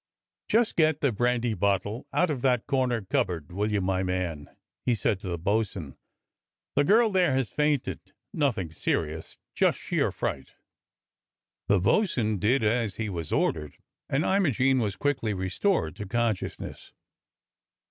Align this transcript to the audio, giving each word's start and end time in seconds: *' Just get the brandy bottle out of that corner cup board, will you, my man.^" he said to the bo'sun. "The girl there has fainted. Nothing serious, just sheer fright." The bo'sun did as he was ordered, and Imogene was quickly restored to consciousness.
*' 0.27 0.47
Just 0.49 0.77
get 0.77 1.01
the 1.01 1.11
brandy 1.11 1.53
bottle 1.53 2.07
out 2.11 2.31
of 2.31 2.41
that 2.41 2.65
corner 2.65 3.03
cup 3.03 3.27
board, 3.27 3.51
will 3.51 3.69
you, 3.71 3.81
my 3.81 4.01
man.^" 4.01 4.47
he 4.87 4.95
said 4.95 5.19
to 5.19 5.27
the 5.27 5.37
bo'sun. 5.37 5.95
"The 6.75 6.83
girl 6.83 7.11
there 7.11 7.35
has 7.35 7.51
fainted. 7.51 7.99
Nothing 8.33 8.71
serious, 8.71 9.37
just 9.53 9.77
sheer 9.77 10.11
fright." 10.11 10.55
The 11.67 11.79
bo'sun 11.79 12.39
did 12.39 12.63
as 12.63 12.95
he 12.95 13.09
was 13.09 13.31
ordered, 13.31 13.77
and 14.09 14.25
Imogene 14.25 14.79
was 14.79 14.95
quickly 14.95 15.35
restored 15.35 15.95
to 15.97 16.07
consciousness. 16.07 16.93